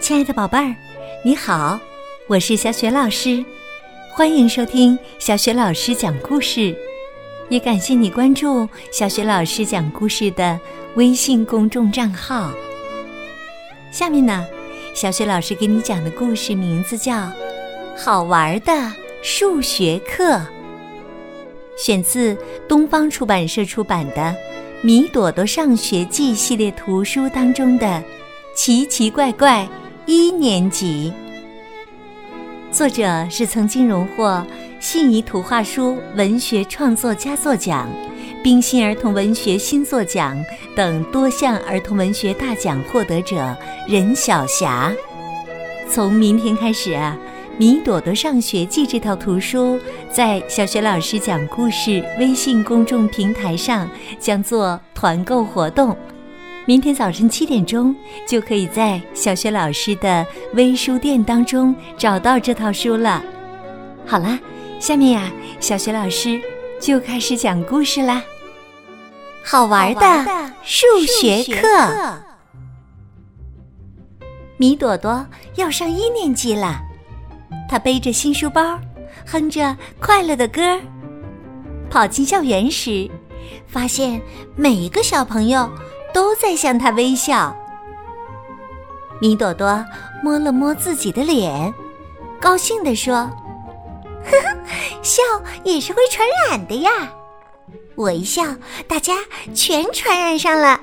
[0.00, 0.74] 亲爱的宝贝儿，
[1.24, 1.80] 你好，
[2.26, 3.44] 我是小雪老师，
[4.12, 6.76] 欢迎收听小雪老师讲故事，
[7.48, 10.58] 也感谢你关注小雪老师讲故事的
[10.94, 12.52] 微信公众账号。
[13.90, 14.46] 下面呢，
[14.94, 17.14] 小雪老师给你讲的故事名字叫
[17.96, 18.72] 《好玩的
[19.22, 20.34] 数学课》，
[21.76, 22.36] 选自
[22.68, 24.14] 东方出版社出版的
[24.82, 27.86] 《米朵朵上学记》系列图书当中的
[28.54, 29.64] 《奇奇怪怪》。
[30.06, 31.12] 一年级，
[32.70, 34.46] 作者是曾经荣获
[34.78, 37.88] 信宜图画书文学创作佳作奖、
[38.40, 40.40] 冰心儿童文学新作奖
[40.76, 43.56] 等多项儿童文学大奖获得者
[43.88, 44.92] 任晓霞。
[45.90, 47.18] 从明天开始啊，
[47.58, 49.76] 《米朵朵上学记》这套图书
[50.08, 55.96] 在小学老师讲故事微信公众平台上将做团购活动。
[56.68, 57.94] 明天早晨七点钟
[58.26, 63.22] 就可以在小学老师的微书店当中找到这套书了。
[64.04, 64.36] 好啦，
[64.80, 66.42] 下面呀，小学老师
[66.80, 68.20] 就开始讲故事啦。
[69.44, 70.26] 好玩的
[70.64, 72.18] 数学课，
[74.56, 76.80] 米朵朵要上一年级了，
[77.68, 78.76] 她背着新书包，
[79.24, 80.80] 哼着快乐的歌，
[81.88, 83.08] 跑进校园时，
[83.68, 84.20] 发现
[84.56, 85.70] 每一个小朋友。
[86.16, 87.54] 都在向他微笑。
[89.20, 89.84] 米朵朵
[90.22, 91.74] 摸了摸自己的脸，
[92.40, 93.30] 高兴地说
[94.24, 94.56] ：“呵呵，
[95.02, 95.22] 笑
[95.62, 96.90] 也是会传染的呀！
[97.96, 98.42] 我一笑，
[98.88, 99.12] 大家
[99.54, 100.80] 全传染上了。”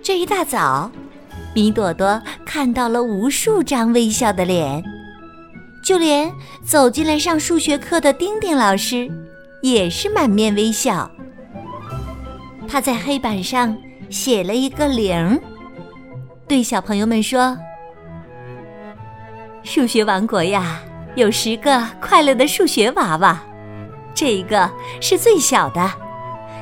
[0.00, 0.92] 这一大早，
[1.52, 4.80] 米朵朵看到了无数张微笑的脸，
[5.84, 6.32] 就连
[6.64, 9.10] 走进来上数学课的丁丁老师，
[9.60, 11.10] 也是满面微笑。
[12.70, 13.76] 他在黑板上
[14.10, 15.40] 写了一个零，
[16.46, 17.58] 对小朋友们说
[19.64, 20.80] ：“数学王国呀，
[21.16, 23.42] 有十个快乐的数学娃娃，
[24.14, 24.70] 这一个
[25.00, 25.92] 是最小的，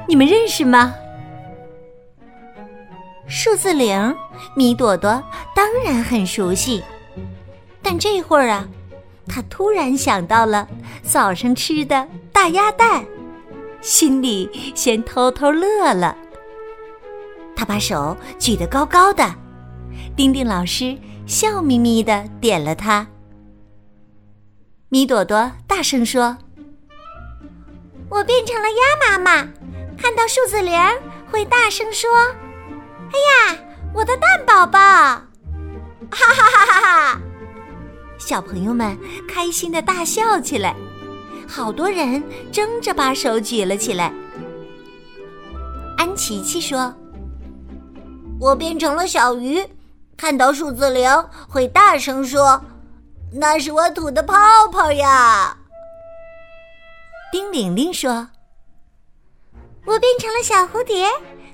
[0.08, 0.94] 你们认识吗？”
[3.28, 4.16] 数字零，
[4.56, 5.22] 米朵朵
[5.54, 6.82] 当然很熟悉，
[7.82, 8.66] 但这会儿啊，
[9.28, 10.66] 他突然想到了
[11.02, 13.04] 早上吃的大鸭蛋。
[13.80, 16.16] 心里先偷偷乐了。
[17.56, 19.34] 他把手举得高高的，
[20.16, 20.96] 丁丁老师
[21.26, 23.06] 笑眯眯的点了他。
[24.88, 26.38] 米朵朵大声说
[28.08, 28.76] ：“我变成了鸭
[29.10, 29.48] 妈妈，
[30.00, 30.72] 看到数字零
[31.30, 32.08] 会大声说
[33.12, 33.58] ：‘哎呀，
[33.92, 35.22] 我的蛋宝宝！’哈
[36.10, 37.20] 哈哈哈哈！”
[38.18, 38.96] 小朋友们
[39.28, 40.74] 开心的大笑起来。
[41.48, 42.22] 好多人
[42.52, 44.12] 争着把手举了起来。
[45.96, 46.94] 安琪琪说
[48.38, 49.66] ：“我变成了小鱼，
[50.16, 51.10] 看到数字零
[51.48, 52.62] 会大声说，
[53.32, 54.36] 那是我吐的泡
[54.70, 55.56] 泡呀。”
[57.32, 58.28] 丁玲玲说
[59.86, 61.08] ：“我变成了小蝴蝶，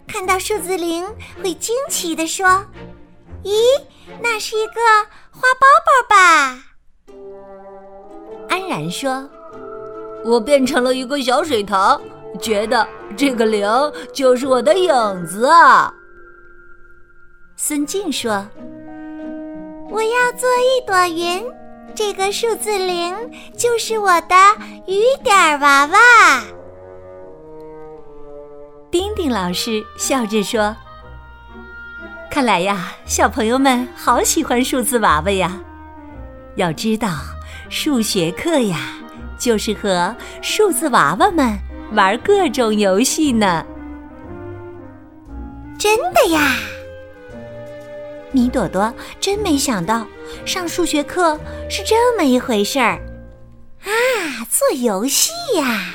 [0.08, 1.06] 看到数字零
[1.42, 2.46] 会惊奇的说，
[3.44, 3.54] 咦，
[4.20, 4.72] 那是一个
[5.30, 6.64] 花包包吧？”
[8.50, 9.30] 安然说。
[10.24, 12.00] 我变成了一个小水塘，
[12.40, 12.86] 觉得
[13.16, 13.68] 这个零
[14.12, 15.92] 就是我的影子啊。
[17.56, 18.44] 孙静说
[19.90, 21.44] ：“我要做一朵云，
[21.94, 23.14] 这个数字零
[23.56, 24.34] 就是我的
[24.86, 26.42] 雨点娃娃。”
[28.90, 30.74] 丁丁老师笑着说
[32.30, 35.60] ：“看来呀，小朋友们好喜欢数字娃娃呀。
[36.56, 37.08] 要知道，
[37.68, 38.98] 数学课呀。”
[39.44, 41.58] 就是和数字娃娃们
[41.92, 43.62] 玩各种游戏呢。
[45.78, 46.56] 真的呀！
[48.32, 48.90] 米朵朵
[49.20, 50.06] 真没想到
[50.46, 51.38] 上数学课
[51.68, 52.98] 是这么一回事儿
[53.82, 54.48] 啊！
[54.48, 55.90] 做游戏呀！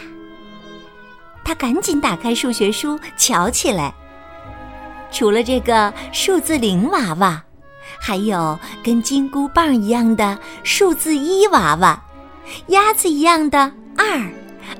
[1.44, 3.92] 他赶紧打开数学书瞧起来。
[5.10, 7.44] 除了这个数字零娃娃，
[8.00, 12.00] 还有跟金箍棒一样的数字一娃娃。
[12.68, 14.30] 鸭子一样的二，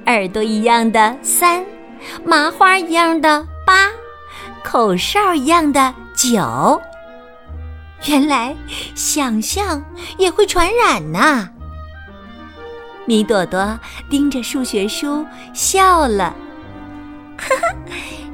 [0.06, 1.66] 耳朵一样的三，
[2.24, 3.90] 麻花一样的八，
[4.64, 6.82] 口哨一样的九。
[8.06, 8.56] 原来
[8.96, 9.84] 想象
[10.18, 11.50] 也会传染呐！
[13.06, 13.78] 米朵朵
[14.10, 16.34] 盯着数学书笑了，
[17.38, 17.76] 哈哈，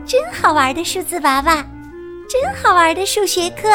[0.05, 1.65] 真好玩的数字娃娃，
[2.29, 3.69] 真好玩的数学课。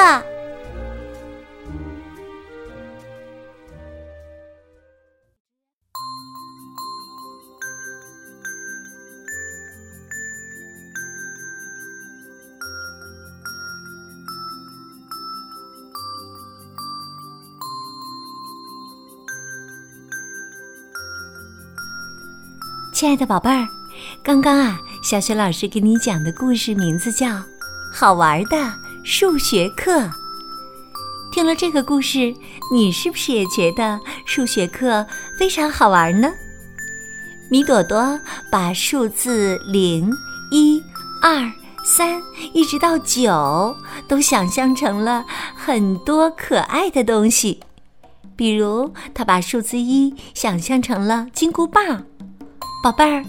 [23.01, 23.67] 亲爱的宝贝儿，
[24.23, 27.29] 刚刚啊，小雪老师给你讲的故事名字叫
[27.91, 30.01] 《好玩的数学课》。
[31.33, 32.35] 听了这个故事，
[32.71, 35.07] 你是不是也觉得数学课
[35.39, 36.31] 非常好玩呢？
[37.51, 38.21] 米朵朵
[38.53, 40.13] 把数字零、
[40.51, 40.79] 一、
[41.23, 41.51] 二、
[41.87, 42.21] 三
[42.53, 43.75] 一直到九
[44.07, 45.25] 都想象成了
[45.57, 47.61] 很多可爱的东西，
[48.37, 52.05] 比如她把数字一想象成了金箍棒。
[52.83, 53.23] 宝贝儿，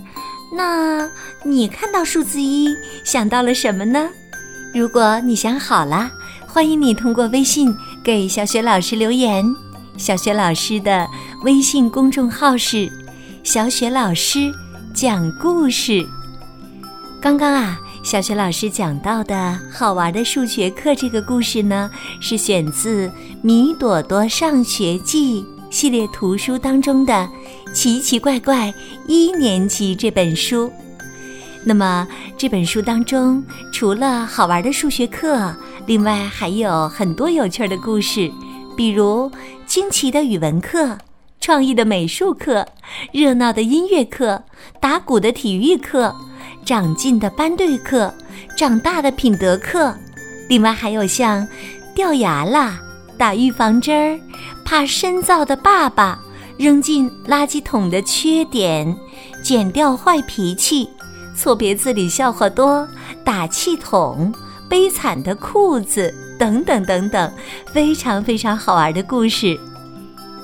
[0.56, 1.10] 那
[1.44, 4.08] 你看到数字一想到了什么呢？
[4.74, 6.10] 如果你想好了，
[6.48, 9.44] 欢迎你通过微信给小雪老师留言。
[9.98, 11.06] 小雪老师的
[11.44, 12.90] 微信公众号是
[13.44, 14.50] “小雪老师
[14.94, 16.08] 讲故事”。
[17.20, 23.10] 刚刚啊，小雪老师讲到的好玩的数学课这个故事呢，是选自
[23.42, 27.28] 《米朵朵上学记》系列图书当中的。
[27.74, 28.74] 奇奇怪怪
[29.08, 30.70] 一年级这本书，
[31.64, 32.06] 那么
[32.38, 33.42] 这本书当中
[33.72, 38.30] 除了好玩的数学课，另外还有很多有趣的故事，
[38.76, 39.32] 比如
[39.66, 40.98] 惊奇的语文课、
[41.40, 42.68] 创意的美术课、
[43.14, 44.44] 热闹的音乐课、
[44.82, 46.14] 打鼓的体育课、
[46.66, 48.14] 长进的班队课、
[48.58, 49.96] 长大的品德课，
[50.50, 51.48] 另外还有像
[51.96, 52.82] 掉牙啦、
[53.22, 54.20] 打预防针儿、
[54.66, 56.20] 怕深造的爸爸。
[56.58, 58.98] 扔进垃圾桶的缺点，
[59.44, 60.90] 剪掉坏脾气，
[61.36, 62.88] 错别字里笑话多，
[63.24, 64.34] 打气筒，
[64.68, 67.32] 悲惨的裤子，等等等等，
[67.72, 69.60] 非常非常好玩的故事。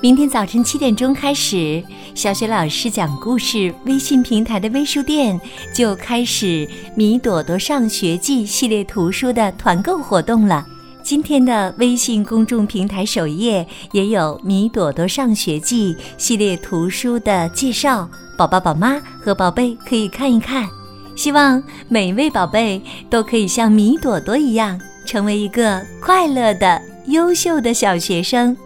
[0.00, 1.82] 明天早晨七点钟开始，
[2.14, 5.40] 小雪老师讲故事微信平台的微书店
[5.74, 6.46] 就开始
[6.94, 10.64] 《米朵朵上学记》系列图书的团购活动了。
[11.02, 20.68] 今天的微信公众平台首页也有《米朵朵上学记》系列图书的介绍，宝宝、宝妈和宝贝可以看一看。
[21.16, 28.56] 希望每位宝贝都可以像米朵朵一样，成为一个快乐的、优秀的小学生。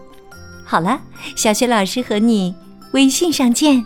[0.65, 0.99] 好了，
[1.35, 2.53] 小学老师和你
[2.91, 3.83] 微信上见。